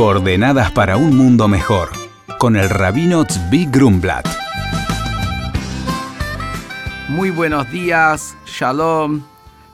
Coordenadas 0.00 0.70
para 0.70 0.96
un 0.96 1.14
mundo 1.14 1.46
mejor, 1.46 1.90
con 2.38 2.56
el 2.56 2.70
rabino 2.70 3.26
Tzvi 3.26 3.66
Grumblat. 3.66 4.26
Muy 7.10 7.28
buenos 7.28 7.70
días, 7.70 8.34
Shalom, 8.46 9.20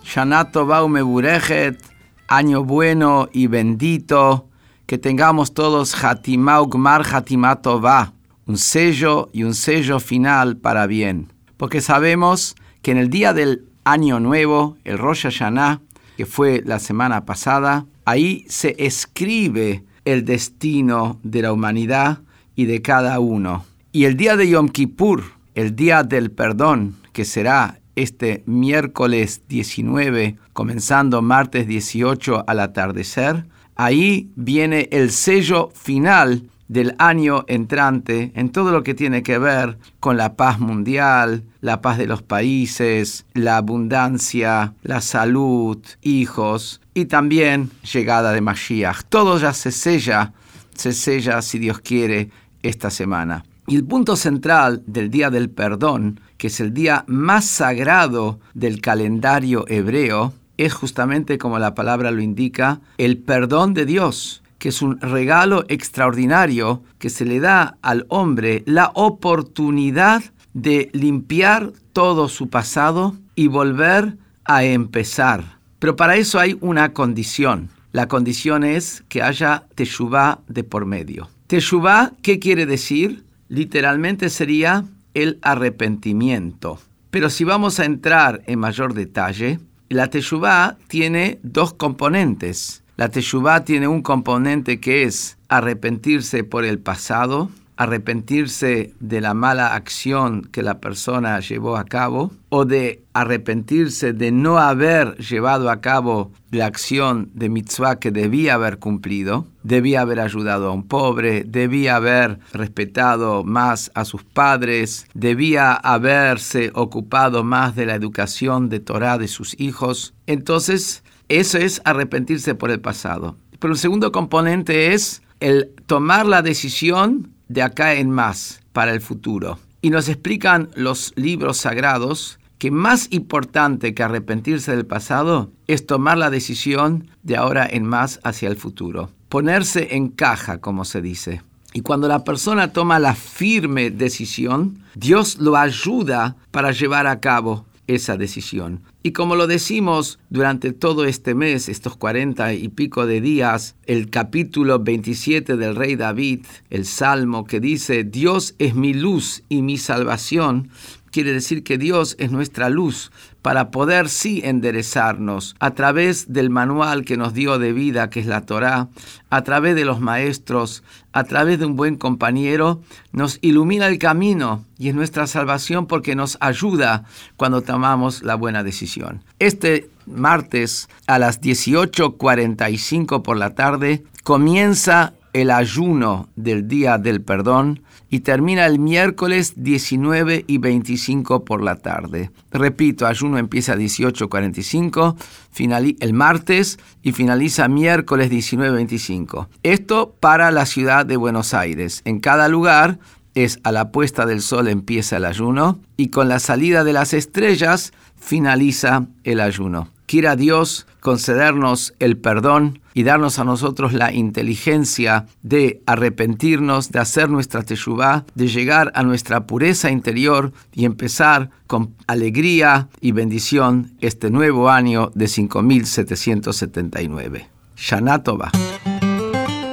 Shanato 0.02 0.66
Baume 0.66 1.02
Burejet, 1.02 1.80
año 2.26 2.64
bueno 2.64 3.28
y 3.32 3.46
bendito, 3.46 4.48
que 4.86 4.98
tengamos 4.98 5.54
todos 5.54 5.94
Hatimau 6.02 6.66
Gmar 6.66 7.06
Hatimato 7.08 7.80
Va, 7.80 8.12
un 8.46 8.58
sello 8.58 9.28
y 9.32 9.44
un 9.44 9.54
sello 9.54 10.00
final 10.00 10.56
para 10.56 10.88
bien. 10.88 11.32
Porque 11.56 11.80
sabemos 11.80 12.56
que 12.82 12.90
en 12.90 12.98
el 12.98 13.10
día 13.10 13.32
del 13.32 13.68
año 13.84 14.18
nuevo, 14.18 14.76
el 14.82 14.98
Rosh 14.98 15.22
Hashanah, 15.22 15.82
que 16.16 16.26
fue 16.26 16.64
la 16.66 16.80
semana 16.80 17.24
pasada, 17.24 17.86
ahí 18.04 18.44
se 18.48 18.74
escribe 18.76 19.84
el 20.06 20.24
destino 20.24 21.20
de 21.22 21.42
la 21.42 21.52
humanidad 21.52 22.20
y 22.54 22.64
de 22.64 22.80
cada 22.80 23.20
uno. 23.20 23.66
Y 23.92 24.04
el 24.04 24.16
día 24.16 24.36
de 24.36 24.48
Yom 24.48 24.68
Kippur, 24.68 25.24
el 25.54 25.76
día 25.76 26.02
del 26.02 26.30
perdón, 26.30 26.96
que 27.12 27.26
será 27.26 27.80
este 27.96 28.42
miércoles 28.46 29.42
19, 29.48 30.36
comenzando 30.52 31.20
martes 31.22 31.66
18 31.66 32.44
al 32.46 32.60
atardecer, 32.60 33.46
ahí 33.74 34.30
viene 34.36 34.88
el 34.92 35.10
sello 35.10 35.70
final 35.74 36.48
del 36.68 36.94
año 36.98 37.44
entrante 37.48 38.32
en 38.34 38.50
todo 38.50 38.72
lo 38.72 38.82
que 38.82 38.94
tiene 38.94 39.22
que 39.22 39.38
ver 39.38 39.78
con 40.00 40.16
la 40.16 40.34
paz 40.34 40.58
mundial, 40.58 41.44
la 41.60 41.80
paz 41.80 41.98
de 41.98 42.06
los 42.06 42.22
países, 42.22 43.24
la 43.34 43.58
abundancia, 43.58 44.74
la 44.82 45.00
salud, 45.00 45.78
hijos 46.02 46.80
y 46.94 47.06
también 47.06 47.70
llegada 47.92 48.32
de 48.32 48.40
Mashiach. 48.40 49.02
Todo 49.08 49.38
ya 49.38 49.52
se 49.52 49.70
sella, 49.70 50.32
se 50.74 50.92
sella 50.92 51.42
si 51.42 51.58
Dios 51.58 51.80
quiere 51.80 52.30
esta 52.62 52.90
semana. 52.90 53.44
Y 53.68 53.76
el 53.76 53.84
punto 53.84 54.14
central 54.16 54.82
del 54.86 55.10
Día 55.10 55.30
del 55.30 55.50
Perdón, 55.50 56.20
que 56.38 56.46
es 56.46 56.60
el 56.60 56.72
día 56.72 57.04
más 57.08 57.44
sagrado 57.44 58.38
del 58.54 58.80
calendario 58.80 59.64
hebreo, 59.68 60.34
es 60.56 60.72
justamente 60.72 61.38
como 61.38 61.58
la 61.58 61.74
palabra 61.74 62.10
lo 62.10 62.22
indica, 62.22 62.80
el 62.98 63.18
perdón 63.18 63.74
de 63.74 63.84
Dios 63.84 64.42
es 64.68 64.82
un 64.82 65.00
regalo 65.00 65.64
extraordinario 65.68 66.82
que 66.98 67.10
se 67.10 67.24
le 67.24 67.40
da 67.40 67.78
al 67.82 68.06
hombre 68.08 68.62
la 68.66 68.90
oportunidad 68.94 70.22
de 70.54 70.90
limpiar 70.92 71.72
todo 71.92 72.28
su 72.28 72.48
pasado 72.48 73.16
y 73.34 73.48
volver 73.48 74.16
a 74.44 74.64
empezar. 74.64 75.58
Pero 75.78 75.96
para 75.96 76.16
eso 76.16 76.38
hay 76.38 76.56
una 76.60 76.92
condición. 76.92 77.68
La 77.92 78.08
condición 78.08 78.64
es 78.64 79.04
que 79.08 79.22
haya 79.22 79.64
teshuvah 79.74 80.40
de 80.48 80.64
por 80.64 80.86
medio. 80.86 81.28
Teshuvah, 81.46 82.12
¿qué 82.22 82.38
quiere 82.38 82.66
decir? 82.66 83.24
Literalmente 83.48 84.28
sería 84.28 84.84
el 85.14 85.38
arrepentimiento. 85.42 86.78
Pero 87.10 87.30
si 87.30 87.44
vamos 87.44 87.78
a 87.78 87.84
entrar 87.84 88.42
en 88.46 88.58
mayor 88.58 88.94
detalle, 88.94 89.60
la 89.88 90.08
teshuvah 90.08 90.76
tiene 90.88 91.38
dos 91.42 91.72
componentes. 91.72 92.82
La 92.96 93.10
teshuvah 93.10 93.62
tiene 93.64 93.88
un 93.88 94.00
componente 94.00 94.80
que 94.80 95.02
es 95.02 95.36
arrepentirse 95.48 96.44
por 96.44 96.64
el 96.64 96.78
pasado, 96.78 97.50
arrepentirse 97.76 98.94
de 99.00 99.20
la 99.20 99.34
mala 99.34 99.74
acción 99.74 100.48
que 100.50 100.62
la 100.62 100.80
persona 100.80 101.38
llevó 101.40 101.76
a 101.76 101.84
cabo 101.84 102.32
o 102.48 102.64
de 102.64 103.02
arrepentirse 103.12 104.14
de 104.14 104.32
no 104.32 104.56
haber 104.56 105.14
llevado 105.18 105.68
a 105.68 105.82
cabo 105.82 106.32
la 106.50 106.64
acción 106.64 107.28
de 107.34 107.50
mitzvah 107.50 107.98
que 107.98 108.10
debía 108.10 108.54
haber 108.54 108.78
cumplido, 108.78 109.46
debía 109.62 110.00
haber 110.00 110.20
ayudado 110.20 110.70
a 110.70 110.72
un 110.72 110.88
pobre, 110.88 111.44
debía 111.44 111.96
haber 111.96 112.38
respetado 112.54 113.44
más 113.44 113.90
a 113.94 114.06
sus 114.06 114.24
padres, 114.24 115.06
debía 115.12 115.74
haberse 115.74 116.70
ocupado 116.74 117.44
más 117.44 117.76
de 117.76 117.84
la 117.84 117.94
educación 117.94 118.70
de 118.70 118.80
Torah 118.80 119.18
de 119.18 119.28
sus 119.28 119.54
hijos. 119.60 120.14
Entonces, 120.26 121.02
eso 121.28 121.58
es 121.58 121.82
arrepentirse 121.84 122.54
por 122.54 122.70
el 122.70 122.80
pasado. 122.80 123.36
Pero 123.58 123.72
el 123.72 123.78
segundo 123.78 124.12
componente 124.12 124.92
es 124.92 125.22
el 125.40 125.70
tomar 125.86 126.26
la 126.26 126.42
decisión 126.42 127.32
de 127.48 127.62
acá 127.62 127.94
en 127.94 128.10
más 128.10 128.60
para 128.72 128.92
el 128.92 129.00
futuro. 129.00 129.58
Y 129.82 129.90
nos 129.90 130.08
explican 130.08 130.70
los 130.74 131.12
libros 131.16 131.58
sagrados 131.58 132.38
que 132.58 132.70
más 132.70 133.08
importante 133.10 133.94
que 133.94 134.02
arrepentirse 134.02 134.74
del 134.74 134.86
pasado 134.86 135.50
es 135.66 135.86
tomar 135.86 136.18
la 136.18 136.30
decisión 136.30 137.08
de 137.22 137.36
ahora 137.36 137.66
en 137.70 137.84
más 137.84 138.20
hacia 138.24 138.48
el 138.48 138.56
futuro. 138.56 139.10
Ponerse 139.28 139.96
en 139.96 140.08
caja, 140.08 140.58
como 140.58 140.84
se 140.84 141.02
dice. 141.02 141.42
Y 141.72 141.82
cuando 141.82 142.08
la 142.08 142.24
persona 142.24 142.72
toma 142.72 142.98
la 142.98 143.14
firme 143.14 143.90
decisión, 143.90 144.78
Dios 144.94 145.38
lo 145.38 145.56
ayuda 145.56 146.36
para 146.50 146.72
llevar 146.72 147.06
a 147.06 147.20
cabo 147.20 147.66
esa 147.86 148.16
decisión. 148.16 148.82
Y 149.02 149.12
como 149.12 149.36
lo 149.36 149.46
decimos 149.46 150.18
durante 150.30 150.72
todo 150.72 151.04
este 151.04 151.34
mes, 151.34 151.68
estos 151.68 151.96
cuarenta 151.96 152.52
y 152.52 152.68
pico 152.68 153.06
de 153.06 153.20
días, 153.20 153.76
el 153.86 154.10
capítulo 154.10 154.80
27 154.80 155.56
del 155.56 155.76
rey 155.76 155.96
David, 155.96 156.44
el 156.70 156.84
salmo 156.84 157.44
que 157.44 157.60
dice, 157.60 158.04
Dios 158.04 158.54
es 158.58 158.74
mi 158.74 158.94
luz 158.94 159.42
y 159.48 159.62
mi 159.62 159.78
salvación, 159.78 160.70
quiere 161.16 161.32
decir 161.32 161.64
que 161.64 161.78
Dios 161.78 162.14
es 162.18 162.30
nuestra 162.30 162.68
luz 162.68 163.10
para 163.40 163.70
poder 163.70 164.10
sí 164.10 164.42
enderezarnos 164.44 165.56
a 165.60 165.70
través 165.70 166.30
del 166.30 166.50
manual 166.50 167.06
que 167.06 167.16
nos 167.16 167.32
dio 167.32 167.58
de 167.58 167.72
vida, 167.72 168.10
que 168.10 168.20
es 168.20 168.26
la 168.26 168.42
Torá, 168.42 168.88
a 169.30 169.42
través 169.42 169.76
de 169.76 169.86
los 169.86 169.98
maestros, 169.98 170.82
a 171.14 171.24
través 171.24 171.58
de 171.58 171.64
un 171.64 171.74
buen 171.74 171.96
compañero, 171.96 172.82
nos 173.12 173.38
ilumina 173.40 173.86
el 173.86 173.98
camino 173.98 174.66
y 174.76 174.90
es 174.90 174.94
nuestra 174.94 175.26
salvación 175.26 175.86
porque 175.86 176.14
nos 176.14 176.36
ayuda 176.40 177.04
cuando 177.38 177.62
tomamos 177.62 178.22
la 178.22 178.34
buena 178.34 178.62
decisión. 178.62 179.24
Este 179.38 179.88
martes 180.04 180.90
a 181.06 181.18
las 181.18 181.40
18.45 181.40 183.22
por 183.22 183.38
la 183.38 183.54
tarde 183.54 184.04
comienza 184.22 185.14
el 185.36 185.50
ayuno 185.50 186.30
del 186.34 186.66
día 186.66 186.96
del 186.96 187.20
perdón 187.20 187.82
y 188.08 188.20
termina 188.20 188.64
el 188.64 188.78
miércoles 188.78 189.52
19 189.56 190.46
y 190.46 190.56
25 190.56 191.44
por 191.44 191.62
la 191.62 191.76
tarde. 191.76 192.30
Repito, 192.50 193.06
ayuno 193.06 193.36
empieza 193.36 193.74
a 193.74 193.76
18.45, 193.76 195.96
el 196.00 196.12
martes 196.14 196.78
y 197.02 197.12
finaliza 197.12 197.68
miércoles 197.68 198.30
19 198.30 198.76
25. 198.76 199.50
Esto 199.62 200.14
para 200.20 200.50
la 200.50 200.64
ciudad 200.64 201.04
de 201.04 201.18
Buenos 201.18 201.52
Aires. 201.52 202.00
En 202.06 202.20
cada 202.20 202.48
lugar 202.48 202.98
es 203.34 203.60
a 203.62 203.72
la 203.72 203.92
puesta 203.92 204.24
del 204.24 204.40
sol 204.40 204.68
empieza 204.68 205.18
el 205.18 205.26
ayuno 205.26 205.78
y 205.98 206.08
con 206.08 206.30
la 206.30 206.38
salida 206.38 206.82
de 206.82 206.94
las 206.94 207.12
estrellas 207.12 207.92
finaliza 208.18 209.04
el 209.22 209.40
ayuno. 209.40 209.90
Quiera 210.06 210.34
Dios 210.34 210.86
concedernos 211.00 211.92
el 211.98 212.16
perdón 212.16 212.80
y 212.96 213.04
darnos 213.04 213.38
a 213.38 213.44
nosotros 213.44 213.92
la 213.92 214.10
inteligencia 214.10 215.26
de 215.42 215.82
arrepentirnos, 215.84 216.90
de 216.90 216.98
hacer 216.98 217.28
nuestra 217.28 217.62
teshuvah, 217.62 218.24
de 218.34 218.48
llegar 218.48 218.90
a 218.94 219.02
nuestra 219.02 219.46
pureza 219.46 219.90
interior 219.90 220.54
y 220.72 220.86
empezar 220.86 221.50
con 221.66 221.94
alegría 222.06 222.88
y 223.02 223.12
bendición 223.12 223.92
este 224.00 224.30
nuevo 224.30 224.70
año 224.70 225.12
de 225.14 225.28
5779. 225.28 227.50
Shana 227.76 228.22
Tova. 228.22 228.50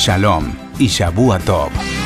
Shalom 0.00 0.50
y 0.78 0.88
Shabu 0.88 1.38
Tov. 1.44 1.99